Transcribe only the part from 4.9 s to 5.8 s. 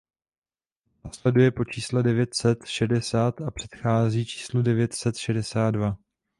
set šedesát